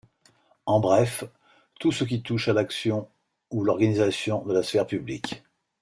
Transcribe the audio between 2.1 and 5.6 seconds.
touche l'action ou l'organisation de la sphère publique.